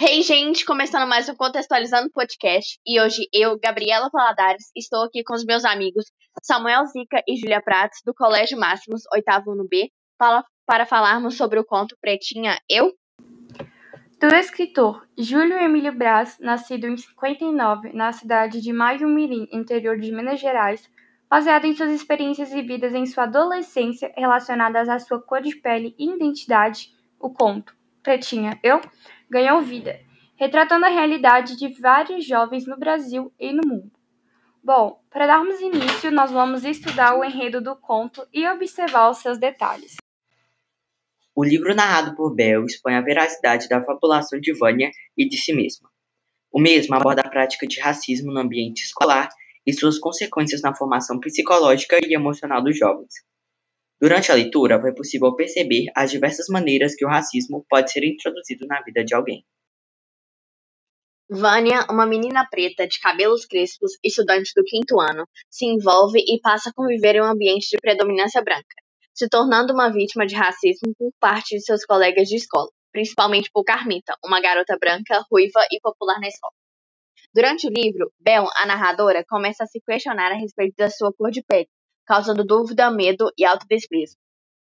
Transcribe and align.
Hey, 0.00 0.22
gente! 0.22 0.64
Começando 0.64 1.08
mais 1.08 1.28
um 1.28 1.34
Contextualizando 1.34 2.08
Podcast. 2.12 2.78
E 2.86 3.00
hoje 3.00 3.28
eu, 3.32 3.58
Gabriela 3.58 4.08
Valadares, 4.12 4.70
estou 4.76 5.02
aqui 5.02 5.24
com 5.24 5.34
os 5.34 5.44
meus 5.44 5.64
amigos 5.64 6.04
Samuel 6.40 6.86
Zica 6.86 7.20
e 7.26 7.36
Julia 7.36 7.60
Prates, 7.60 7.98
do 8.06 8.14
Colégio 8.14 8.56
Máximos, 8.56 9.02
oitavo 9.12 9.50
ano 9.50 9.66
B, 9.68 9.90
para, 10.16 10.44
para 10.64 10.86
falarmos 10.86 11.36
sobre 11.36 11.58
o 11.58 11.64
conto 11.64 11.96
Pretinha 12.00 12.56
Eu. 12.70 12.92
Do 14.20 14.32
escritor 14.36 15.04
Júlio 15.18 15.58
Emílio 15.58 15.92
Braz, 15.92 16.38
nascido 16.38 16.86
em 16.86 16.96
59 16.96 17.92
na 17.92 18.12
cidade 18.12 18.60
de 18.60 18.72
Mirim, 18.72 19.48
interior 19.50 19.98
de 19.98 20.12
Minas 20.12 20.38
Gerais, 20.38 20.88
baseado 21.28 21.64
em 21.64 21.74
suas 21.74 21.90
experiências 21.90 22.52
vividas 22.52 22.94
em 22.94 23.04
sua 23.04 23.24
adolescência 23.24 24.12
relacionadas 24.16 24.88
à 24.88 25.00
sua 25.00 25.20
cor 25.20 25.42
de 25.42 25.56
pele 25.56 25.92
e 25.98 26.08
identidade, 26.08 26.90
o 27.18 27.30
conto 27.30 27.76
Pretinha 28.02 28.58
Eu 28.62 28.80
ganhou 29.30 29.60
vida, 29.60 30.00
retratando 30.36 30.86
a 30.86 30.88
realidade 30.88 31.56
de 31.56 31.68
vários 31.80 32.26
jovens 32.26 32.66
no 32.66 32.78
Brasil 32.78 33.32
e 33.38 33.52
no 33.52 33.66
mundo. 33.66 33.92
Bom, 34.62 35.00
para 35.10 35.26
darmos 35.26 35.60
início, 35.60 36.10
nós 36.10 36.30
vamos 36.30 36.64
estudar 36.64 37.16
o 37.16 37.24
enredo 37.24 37.60
do 37.60 37.76
conto 37.76 38.26
e 38.32 38.46
observar 38.46 39.10
os 39.10 39.18
seus 39.18 39.38
detalhes. 39.38 39.96
O 41.34 41.44
livro 41.44 41.74
narrado 41.74 42.16
por 42.16 42.34
Bell 42.34 42.64
expõe 42.64 42.94
a 42.94 43.00
veracidade 43.00 43.68
da 43.68 43.84
fabulação 43.84 44.40
de 44.40 44.52
Vânia 44.52 44.90
e 45.16 45.28
de 45.28 45.36
si 45.36 45.52
mesma. 45.52 45.88
O 46.52 46.60
mesmo 46.60 46.96
aborda 46.96 47.22
a 47.22 47.30
prática 47.30 47.66
de 47.66 47.80
racismo 47.80 48.32
no 48.32 48.40
ambiente 48.40 48.82
escolar 48.82 49.28
e 49.64 49.72
suas 49.72 49.98
consequências 49.98 50.62
na 50.62 50.74
formação 50.74 51.20
psicológica 51.20 51.98
e 52.04 52.14
emocional 52.14 52.62
dos 52.62 52.76
jovens. 52.76 53.14
Durante 54.00 54.30
a 54.30 54.34
leitura, 54.34 54.80
foi 54.80 54.94
possível 54.94 55.34
perceber 55.34 55.86
as 55.94 56.10
diversas 56.10 56.46
maneiras 56.48 56.94
que 56.94 57.04
o 57.04 57.08
racismo 57.08 57.66
pode 57.68 57.90
ser 57.90 58.04
introduzido 58.04 58.64
na 58.66 58.80
vida 58.82 59.04
de 59.04 59.12
alguém. 59.12 59.44
Vânia, 61.28 61.84
uma 61.90 62.06
menina 62.06 62.46
preta 62.48 62.86
de 62.86 62.98
cabelos 63.00 63.44
crespos, 63.44 63.98
estudante 64.02 64.52
do 64.54 64.62
quinto 64.64 65.00
ano, 65.00 65.26
se 65.50 65.66
envolve 65.66 66.20
e 66.20 66.40
passa 66.40 66.70
a 66.70 66.72
conviver 66.72 67.16
em 67.16 67.20
um 67.20 67.24
ambiente 67.24 67.68
de 67.70 67.78
predominância 67.78 68.40
branca, 68.40 68.64
se 69.12 69.28
tornando 69.28 69.74
uma 69.74 69.92
vítima 69.92 70.24
de 70.24 70.36
racismo 70.36 70.94
por 70.96 71.12
parte 71.20 71.56
de 71.56 71.62
seus 71.62 71.84
colegas 71.84 72.28
de 72.28 72.36
escola, 72.36 72.70
principalmente 72.92 73.50
por 73.52 73.64
Carmita, 73.64 74.14
uma 74.24 74.40
garota 74.40 74.78
branca, 74.80 75.22
ruiva 75.30 75.66
e 75.70 75.80
popular 75.80 76.18
na 76.20 76.28
escola. 76.28 76.52
Durante 77.34 77.66
o 77.66 77.70
livro, 77.70 78.10
Bel, 78.18 78.46
a 78.56 78.64
narradora, 78.64 79.22
começa 79.28 79.64
a 79.64 79.66
se 79.66 79.80
questionar 79.84 80.32
a 80.32 80.36
respeito 80.36 80.76
da 80.78 80.88
sua 80.88 81.12
cor 81.12 81.30
de 81.30 81.42
pele, 81.42 81.68
causando 82.08 82.42
dúvida, 82.42 82.90
medo 82.90 83.30
e 83.36 83.44
autodesprezo. 83.44 84.16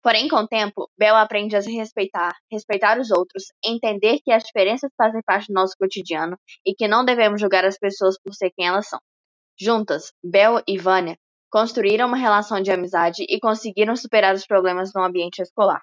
Porém, 0.00 0.28
com 0.28 0.36
o 0.36 0.46
tempo, 0.46 0.88
Bel 0.96 1.16
aprende 1.16 1.56
a 1.56 1.62
se 1.62 1.72
respeitar, 1.72 2.32
respeitar 2.50 2.98
os 3.00 3.10
outros, 3.10 3.46
entender 3.64 4.20
que 4.24 4.32
as 4.32 4.44
diferenças 4.44 4.90
fazem 4.96 5.20
parte 5.26 5.48
do 5.48 5.54
nosso 5.54 5.74
cotidiano 5.76 6.36
e 6.64 6.72
que 6.72 6.86
não 6.86 7.04
devemos 7.04 7.40
julgar 7.40 7.64
as 7.64 7.78
pessoas 7.78 8.16
por 8.22 8.32
ser 8.32 8.50
quem 8.56 8.66
elas 8.66 8.88
são. 8.88 9.00
Juntas, 9.60 10.12
Bel 10.22 10.62
e 10.68 10.78
Vânia 10.78 11.16
construíram 11.50 12.06
uma 12.08 12.16
relação 12.16 12.60
de 12.60 12.70
amizade 12.70 13.24
e 13.28 13.38
conseguiram 13.38 13.94
superar 13.94 14.34
os 14.34 14.46
problemas 14.46 14.92
no 14.94 15.04
ambiente 15.04 15.42
escolar. 15.42 15.82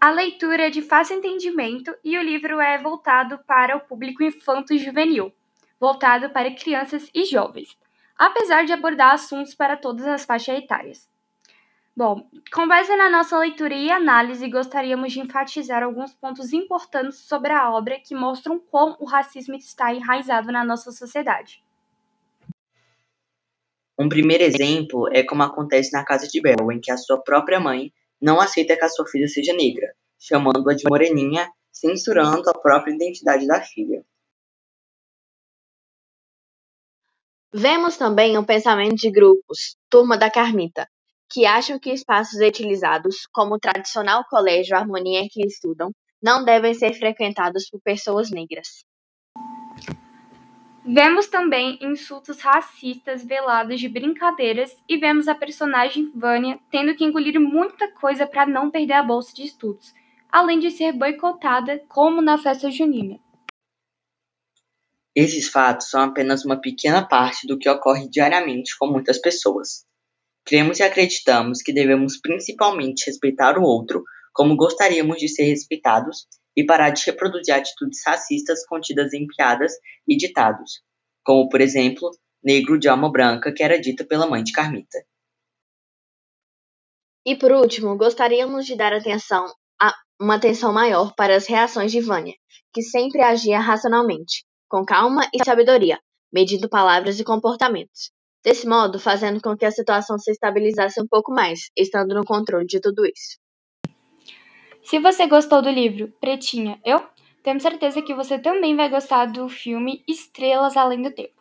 A 0.00 0.10
leitura 0.10 0.66
é 0.66 0.70
de 0.70 0.82
fácil 0.82 1.16
entendimento 1.16 1.94
e 2.02 2.18
o 2.18 2.22
livro 2.22 2.60
é 2.60 2.78
voltado 2.78 3.38
para 3.46 3.76
o 3.76 3.80
público 3.80 4.22
infanto-juvenil, 4.22 5.32
voltado 5.78 6.30
para 6.30 6.54
crianças 6.54 7.08
e 7.14 7.24
jovens 7.24 7.76
apesar 8.18 8.64
de 8.64 8.72
abordar 8.72 9.14
assuntos 9.14 9.54
para 9.54 9.76
todas 9.76 10.06
as 10.06 10.24
faixas 10.24 10.58
etárias. 10.58 11.08
Bom, 11.96 12.28
com 12.52 12.68
base 12.68 12.94
na 12.94 13.08
nossa 13.08 13.38
leitura 13.38 13.74
e 13.74 13.90
análise, 13.90 14.50
gostaríamos 14.50 15.14
de 15.14 15.20
enfatizar 15.20 15.82
alguns 15.82 16.12
pontos 16.12 16.52
importantes 16.52 17.20
sobre 17.20 17.52
a 17.52 17.70
obra 17.70 17.98
que 17.98 18.14
mostram 18.14 18.58
como 18.58 18.96
o 19.00 19.06
racismo 19.06 19.54
está 19.54 19.94
enraizado 19.94 20.52
na 20.52 20.62
nossa 20.62 20.92
sociedade. 20.92 21.64
Um 23.98 24.10
primeiro 24.10 24.44
exemplo 24.44 25.08
é 25.10 25.22
como 25.22 25.42
acontece 25.42 25.90
na 25.90 26.04
casa 26.04 26.28
de 26.28 26.38
Bel, 26.38 26.70
em 26.70 26.78
que 26.78 26.92
a 26.92 26.98
sua 26.98 27.18
própria 27.22 27.58
mãe 27.58 27.90
não 28.20 28.38
aceita 28.38 28.76
que 28.76 28.84
a 28.84 28.90
sua 28.90 29.06
filha 29.06 29.26
seja 29.26 29.54
negra, 29.54 29.94
chamando-a 30.18 30.74
de 30.74 30.84
moreninha, 30.86 31.50
censurando 31.72 32.48
a 32.50 32.58
própria 32.58 32.92
identidade 32.92 33.46
da 33.46 33.62
filha. 33.62 34.04
Vemos 37.54 37.96
também 37.96 38.36
o 38.36 38.44
pensamento 38.44 38.96
de 38.96 39.10
grupos, 39.10 39.76
turma 39.88 40.18
da 40.18 40.30
Carmita, 40.30 40.86
que 41.30 41.46
acham 41.46 41.78
que 41.78 41.92
espaços 41.92 42.40
utilizados, 42.40 43.26
como 43.32 43.54
o 43.54 43.58
tradicional 43.58 44.24
colégio 44.28 44.76
Harmonia 44.76 45.26
que 45.30 45.46
estudam, 45.46 45.90
não 46.22 46.44
devem 46.44 46.74
ser 46.74 46.92
frequentados 46.94 47.68
por 47.70 47.80
pessoas 47.80 48.30
negras. 48.30 48.84
Vemos 50.84 51.26
também 51.28 51.78
insultos 51.80 52.40
racistas 52.40 53.24
velados 53.24 53.80
de 53.80 53.88
brincadeiras 53.88 54.76
e 54.88 54.96
vemos 54.96 55.26
a 55.26 55.34
personagem 55.34 56.10
Vânia 56.14 56.58
tendo 56.70 56.94
que 56.94 57.04
engolir 57.04 57.40
muita 57.40 57.90
coisa 57.92 58.26
para 58.26 58.46
não 58.46 58.70
perder 58.70 58.94
a 58.94 59.02
bolsa 59.02 59.34
de 59.34 59.44
estudos, 59.44 59.92
além 60.30 60.58
de 60.58 60.70
ser 60.70 60.92
boicotada 60.92 61.82
como 61.88 62.20
na 62.20 62.38
festa 62.38 62.70
junina. 62.70 63.18
Esses 65.16 65.48
fatos 65.48 65.88
são 65.88 66.02
apenas 66.02 66.44
uma 66.44 66.60
pequena 66.60 67.08
parte 67.08 67.46
do 67.46 67.58
que 67.58 67.70
ocorre 67.70 68.06
diariamente 68.10 68.76
com 68.78 68.86
muitas 68.86 69.18
pessoas. 69.18 69.86
Cremos 70.44 70.78
e 70.78 70.82
acreditamos 70.82 71.62
que 71.62 71.72
devemos 71.72 72.20
principalmente 72.20 73.06
respeitar 73.06 73.58
o 73.58 73.62
outro 73.62 74.04
como 74.34 74.54
gostaríamos 74.54 75.16
de 75.16 75.28
ser 75.28 75.44
respeitados 75.44 76.26
e 76.54 76.66
parar 76.66 76.90
de 76.90 77.02
reproduzir 77.06 77.54
atitudes 77.54 78.00
racistas 78.06 78.66
contidas 78.66 79.14
em 79.14 79.26
piadas 79.26 79.72
e 80.06 80.14
ditados, 80.18 80.82
como, 81.24 81.48
por 81.48 81.62
exemplo, 81.62 82.10
negro 82.44 82.78
de 82.78 82.86
alma 82.86 83.10
branca, 83.10 83.52
que 83.52 83.62
era 83.62 83.80
dita 83.80 84.04
pela 84.04 84.26
mãe 84.26 84.44
de 84.44 84.52
Carmita. 84.52 84.98
E 87.24 87.34
por 87.36 87.52
último, 87.52 87.96
gostaríamos 87.96 88.66
de 88.66 88.76
dar 88.76 88.92
atenção 88.92 89.46
a 89.80 89.94
uma 90.20 90.34
atenção 90.34 90.74
maior 90.74 91.14
para 91.14 91.34
as 91.34 91.46
reações 91.46 91.90
de 91.90 92.00
Vânia, 92.02 92.34
que 92.72 92.82
sempre 92.82 93.22
agia 93.22 93.58
racionalmente, 93.58 94.44
com 94.68 94.84
calma 94.84 95.28
e 95.32 95.44
sabedoria, 95.44 95.98
medindo 96.32 96.68
palavras 96.68 97.18
e 97.20 97.24
comportamentos. 97.24 98.10
Desse 98.44 98.66
modo, 98.66 98.98
fazendo 98.98 99.40
com 99.40 99.56
que 99.56 99.64
a 99.64 99.70
situação 99.70 100.18
se 100.18 100.30
estabilizasse 100.30 101.00
um 101.00 101.06
pouco 101.06 101.32
mais, 101.32 101.70
estando 101.76 102.14
no 102.14 102.24
controle 102.24 102.66
de 102.66 102.80
tudo 102.80 103.04
isso. 103.04 103.38
Se 104.82 105.00
você 105.00 105.26
gostou 105.26 105.60
do 105.60 105.68
livro 105.68 106.12
Pretinha, 106.20 106.80
eu 106.84 107.04
tenho 107.42 107.60
certeza 107.60 108.00
que 108.02 108.14
você 108.14 108.38
também 108.38 108.76
vai 108.76 108.88
gostar 108.88 109.26
do 109.26 109.48
filme 109.48 110.04
Estrelas 110.06 110.76
Além 110.76 111.02
do 111.02 111.10
Tempo. 111.10 111.34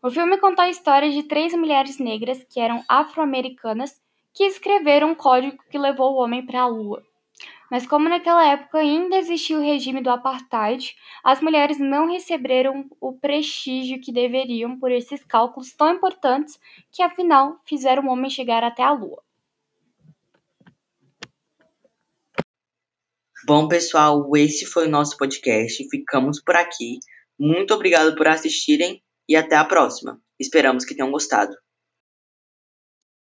O 0.00 0.10
filme 0.10 0.38
conta 0.38 0.62
a 0.62 0.70
história 0.70 1.10
de 1.10 1.24
três 1.24 1.52
mulheres 1.54 1.98
negras 1.98 2.44
que 2.48 2.60
eram 2.60 2.84
afro-americanas 2.88 4.00
que 4.32 4.44
escreveram 4.44 5.10
um 5.10 5.14
código 5.16 5.58
que 5.68 5.76
levou 5.76 6.12
o 6.12 6.22
homem 6.22 6.46
para 6.46 6.60
a 6.62 6.66
Lua. 6.68 7.02
Mas 7.70 7.86
como 7.86 8.08
naquela 8.08 8.46
época 8.46 8.78
ainda 8.78 9.16
existia 9.16 9.58
o 9.58 9.62
regime 9.62 10.02
do 10.02 10.10
apartheid, 10.10 10.96
as 11.22 11.40
mulheres 11.40 11.78
não 11.78 12.10
receberam 12.10 12.88
o 13.00 13.12
prestígio 13.12 14.00
que 14.00 14.12
deveriam 14.12 14.78
por 14.78 14.90
esses 14.90 15.22
cálculos 15.24 15.72
tão 15.74 15.92
importantes 15.92 16.58
que 16.90 17.02
afinal 17.02 17.60
fizeram 17.66 18.06
o 18.06 18.10
homem 18.10 18.30
chegar 18.30 18.64
até 18.64 18.82
a 18.82 18.92
lua. 18.92 19.22
Bom, 23.46 23.68
pessoal, 23.68 24.30
esse 24.36 24.66
foi 24.66 24.86
o 24.86 24.90
nosso 24.90 25.16
podcast. 25.16 25.88
Ficamos 25.88 26.42
por 26.42 26.56
aqui. 26.56 26.98
Muito 27.38 27.72
obrigado 27.72 28.14
por 28.16 28.26
assistirem 28.26 29.02
e 29.28 29.36
até 29.36 29.56
a 29.56 29.64
próxima. 29.64 30.20
Esperamos 30.38 30.84
que 30.84 30.94
tenham 30.94 31.10
gostado. 31.10 31.54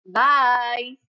Bye! 0.06 1.09